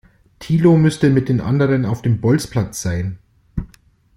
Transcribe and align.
Thilo 0.39 0.77
müsste 0.77 1.11
mit 1.11 1.29
den 1.29 1.39
anderen 1.41 1.85
auf 1.85 2.01
dem 2.01 2.21
Bolzplatz 2.21 2.81
sein. 2.81 3.19